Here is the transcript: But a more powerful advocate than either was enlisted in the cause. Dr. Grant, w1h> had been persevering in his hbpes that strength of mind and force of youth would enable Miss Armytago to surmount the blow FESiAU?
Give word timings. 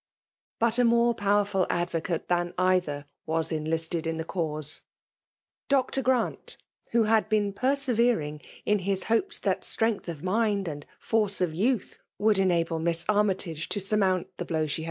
But 0.57 0.79
a 0.79 0.83
more 0.83 1.13
powerful 1.13 1.67
advocate 1.69 2.27
than 2.27 2.55
either 2.57 3.05
was 3.27 3.51
enlisted 3.51 4.07
in 4.07 4.17
the 4.17 4.23
cause. 4.23 4.81
Dr. 5.69 6.01
Grant, 6.01 6.57
w1h> 6.91 7.07
had 7.07 7.29
been 7.29 7.53
persevering 7.53 8.41
in 8.65 8.79
his 8.79 9.03
hbpes 9.03 9.39
that 9.41 9.63
strength 9.63 10.09
of 10.09 10.23
mind 10.23 10.67
and 10.67 10.87
force 10.97 11.39
of 11.39 11.53
youth 11.53 11.99
would 12.17 12.39
enable 12.39 12.79
Miss 12.79 13.05
Armytago 13.07 13.69
to 13.69 13.79
surmount 13.79 14.35
the 14.37 14.45
blow 14.45 14.65
FESiAU? 14.65 14.79